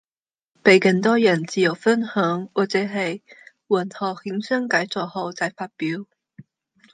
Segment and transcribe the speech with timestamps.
[0.63, 3.21] 比更多人自由分享，或者係
[3.67, 6.07] 混合衍生改作後再發表